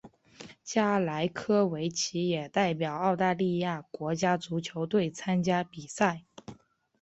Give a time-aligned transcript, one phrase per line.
[0.63, 6.23] 加莱科维奇也代表澳大利亚国家足球队参加比赛。